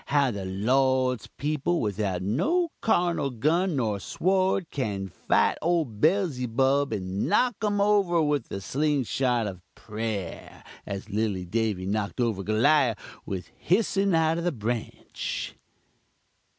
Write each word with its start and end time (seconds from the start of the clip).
how 0.07 0.31
the 0.31 0.45
Lord's 0.45 1.27
peepul 1.37 1.79
without 1.79 2.23
no 2.23 2.71
carnul 2.81 3.37
gun 3.39 3.75
nor 3.75 3.99
sword, 3.99 4.67
can 4.71 5.07
fite 5.07 5.59
ole 5.61 5.85
Bellzybub 5.85 6.91
and 6.91 7.29
knock 7.29 7.63
um 7.63 7.79
over 7.79 8.19
with 8.19 8.47
the 8.49 8.61
sling 8.61 9.05
rock 9.21 9.45
of 9.45 9.61
prayer, 9.75 10.63
as 10.87 11.11
lilly 11.11 11.45
Davy 11.45 11.85
knocked 11.85 12.19
over 12.19 12.41
Goliawh 12.43 12.95
with 13.27 13.51
hissin 13.63 14.15
out 14.15 14.39
of 14.39 14.43
the 14.43 14.51
Branch. 14.51 15.53